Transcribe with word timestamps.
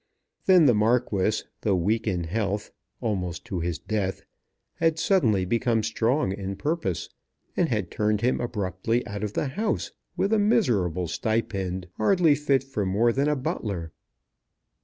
Then 0.47 0.65
the 0.65 0.73
Marquis, 0.73 1.43
though 1.61 1.75
weak 1.75 2.07
in 2.07 2.23
health, 2.23 2.71
almost 3.01 3.45
to 3.45 3.59
his 3.59 3.77
death, 3.77 4.23
had 4.77 4.97
suddenly 4.97 5.45
become 5.45 5.83
strong 5.83 6.31
in 6.31 6.55
purpose, 6.55 7.07
and 7.55 7.69
had 7.69 7.91
turned 7.91 8.21
him 8.21 8.41
abruptly 8.41 9.05
out 9.05 9.23
of 9.23 9.33
the 9.33 9.49
house 9.49 9.91
with 10.17 10.33
a 10.33 10.39
miserable 10.39 11.07
stipend 11.07 11.87
hardly 11.97 12.33
fit 12.33 12.63
for 12.63 12.83
more 12.83 13.13
than 13.13 13.27
a 13.29 13.35
butler! 13.35 13.91